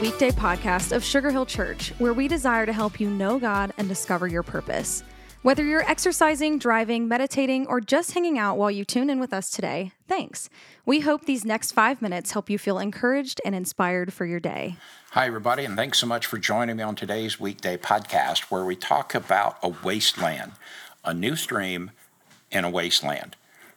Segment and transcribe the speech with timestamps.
[0.00, 3.88] weekday podcast of Sugar Hill Church, where we desire to help you know God and
[3.88, 5.02] discover your purpose.
[5.42, 9.50] Whether you're exercising, driving, meditating, or just hanging out while you tune in with us
[9.50, 10.48] today, thanks.
[10.86, 14.76] We hope these next five minutes help you feel encouraged and inspired for your day.
[15.12, 18.76] Hi, everybody, and thanks so much for joining me on today's weekday podcast where we
[18.76, 20.52] talk about a wasteland,
[21.04, 21.90] a new stream
[22.52, 23.34] in a wasteland.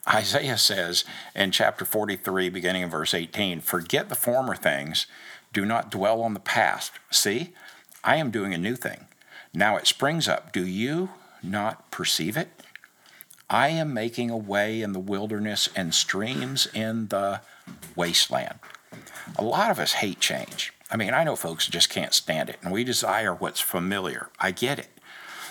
[0.07, 1.03] Isaiah says
[1.35, 5.05] in chapter 43, beginning in verse 18, Forget the former things
[5.53, 6.93] do not dwell on the past.
[7.09, 7.53] See,
[8.03, 9.05] I am doing a new thing.
[9.53, 10.51] Now it springs up.
[10.51, 11.09] Do you
[11.43, 12.49] not perceive it?
[13.49, 17.41] I am making a way in the wilderness and streams in the
[17.95, 18.59] wasteland.
[19.35, 20.73] A lot of us hate change.
[20.89, 24.29] I mean, I know folks just can't stand it, and we desire what's familiar.
[24.39, 24.89] I get it.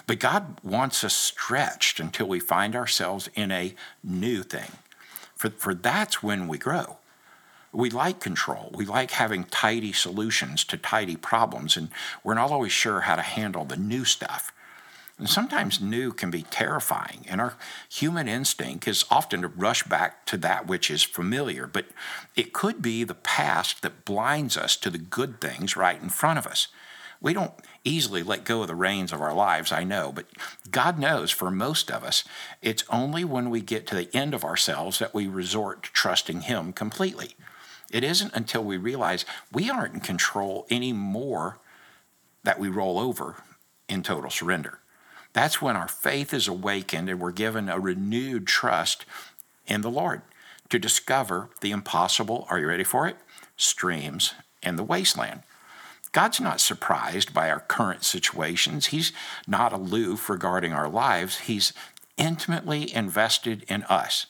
[0.06, 4.72] But God wants us stretched until we find ourselves in a new thing.
[5.36, 6.98] For, for that's when we grow
[7.72, 8.70] we like control.
[8.74, 11.90] We like having tidy solutions to tidy problems, and
[12.24, 14.52] we're not always sure how to handle the new stuff.
[15.18, 17.54] And sometimes new can be terrifying, and our
[17.90, 21.66] human instinct is often to rush back to that which is familiar.
[21.66, 21.86] But
[22.34, 26.38] it could be the past that blinds us to the good things right in front
[26.38, 26.68] of us.
[27.20, 27.52] We don't
[27.84, 30.24] easily let go of the reins of our lives, I know, but
[30.70, 32.24] God knows for most of us,
[32.62, 36.42] it's only when we get to the end of ourselves that we resort to trusting
[36.42, 37.36] Him completely.
[37.90, 41.58] It isn't until we realize we aren't in control anymore
[42.44, 43.36] that we roll over
[43.88, 44.78] in total surrender.
[45.32, 49.04] That's when our faith is awakened and we're given a renewed trust
[49.66, 50.22] in the Lord
[50.70, 52.46] to discover the impossible.
[52.48, 53.16] Are you ready for it?
[53.56, 55.42] Streams in the wasteland.
[56.12, 58.86] God's not surprised by our current situations.
[58.86, 59.12] He's
[59.46, 61.40] not aloof regarding our lives.
[61.40, 61.72] He's
[62.16, 64.26] intimately invested in us.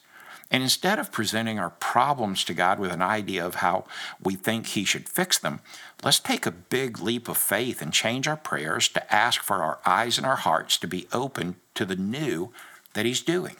[0.50, 3.84] And instead of presenting our problems to God with an idea of how
[4.20, 5.60] we think He should fix them,
[6.02, 9.78] let's take a big leap of faith and change our prayers to ask for our
[9.86, 12.52] eyes and our hearts to be open to the new
[12.94, 13.56] that He's doing.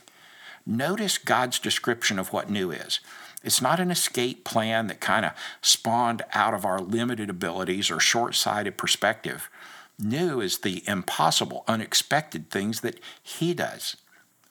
[0.66, 2.98] Notice God's description of what new is.
[3.42, 5.32] It's not an escape plan that kind of
[5.62, 9.48] spawned out of our limited abilities or short sighted perspective.
[9.98, 13.96] New is the impossible, unexpected things that He does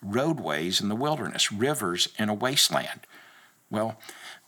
[0.01, 3.01] roadways in the wilderness, rivers in a wasteland.
[3.69, 3.99] Well,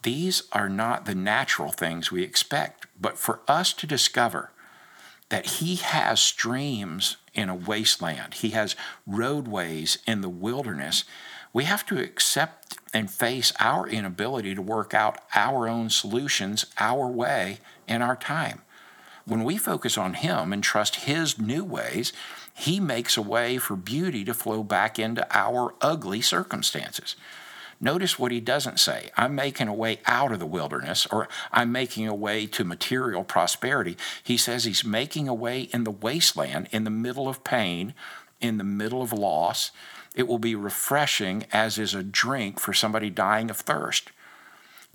[0.02, 4.50] these are not the natural things we expect, but for us to discover
[5.28, 8.76] that He has streams in a wasteland, He has
[9.06, 11.04] roadways in the wilderness,
[11.52, 17.06] we have to accept and face our inability to work out our own solutions our
[17.06, 18.62] way in our time.
[19.24, 22.12] When we focus on Him and trust His new ways,
[22.54, 27.16] He makes a way for beauty to flow back into our ugly circumstances.
[27.82, 29.10] Notice what he doesn't say.
[29.16, 33.24] I'm making a way out of the wilderness, or I'm making a way to material
[33.24, 33.96] prosperity.
[34.22, 37.94] He says he's making a way in the wasteland, in the middle of pain,
[38.40, 39.72] in the middle of loss.
[40.14, 44.12] It will be refreshing as is a drink for somebody dying of thirst.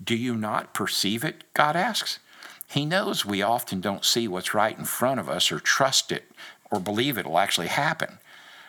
[0.02, 1.44] Do you not perceive it?
[1.52, 2.20] God asks.
[2.68, 6.30] He knows we often don't see what's right in front of us or trust it
[6.70, 8.18] or believe it'll actually happen.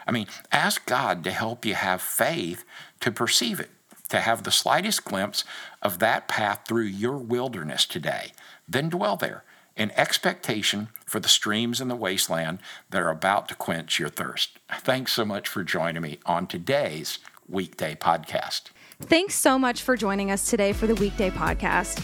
[0.08, 2.64] I mean, ask God to help you have faith
[3.02, 3.70] to perceive it,
[4.08, 5.44] to have the slightest glimpse
[5.82, 8.32] of that path through your wilderness today.
[8.68, 9.44] Then dwell there
[9.76, 14.60] in expectation for the streams in the wasteland that are about to quench your thirst.
[14.72, 18.64] Thanks so much for joining me on today's weekday podcast.
[19.02, 22.04] Thanks so much for joining us today for the weekday podcast.